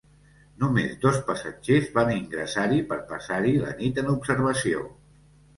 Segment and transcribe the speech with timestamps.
[0.61, 4.83] Només dos passatgers van ingressar-hi per passar-hi la nit en observació.